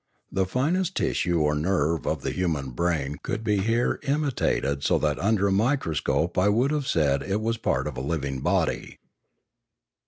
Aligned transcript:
The 0.31 0.47
finest 0.47 0.97
tissue 0.97 1.39
or 1.41 1.53
nerve 1.53 2.07
of 2.07 2.23
the 2.23 2.31
human 2.31 2.71
brain 2.71 3.17
could 3.21 3.43
be 3.43 3.57
here 3.57 3.99
imitated 4.01 4.83
so 4.83 4.97
that 4.97 5.19
under 5.19 5.47
a 5.47 5.51
microscope 5.51 6.39
I 6.39 6.49
would 6.49 6.71
have 6.71 6.87
said 6.87 7.21
it 7.21 7.39
was 7.39 7.57
part 7.59 7.85
of 7.85 7.97
a 7.97 8.01
living 8.01 8.39
body. 8.39 8.97